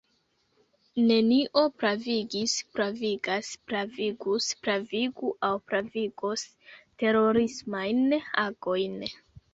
[1.09, 6.47] Nenio pravigis, pravigas, pravigus, pravigu aŭ pravigos
[7.05, 8.03] terorismajn
[8.49, 8.99] agojn.